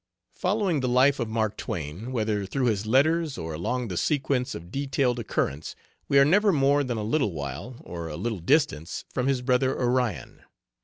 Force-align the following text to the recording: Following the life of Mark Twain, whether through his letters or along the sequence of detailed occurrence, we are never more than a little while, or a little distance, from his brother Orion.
Following 0.33 0.79
the 0.79 0.87
life 0.89 1.19
of 1.19 1.29
Mark 1.29 1.55
Twain, 1.57 2.11
whether 2.11 2.47
through 2.47 2.65
his 2.65 2.87
letters 2.87 3.37
or 3.37 3.53
along 3.53 3.87
the 3.87 3.97
sequence 3.97 4.55
of 4.55 4.71
detailed 4.71 5.19
occurrence, 5.19 5.75
we 6.07 6.17
are 6.17 6.25
never 6.25 6.51
more 6.51 6.83
than 6.83 6.97
a 6.97 7.03
little 7.03 7.33
while, 7.33 7.75
or 7.81 8.07
a 8.07 8.17
little 8.17 8.39
distance, 8.39 9.05
from 9.13 9.27
his 9.27 9.43
brother 9.43 9.79
Orion. 9.79 10.41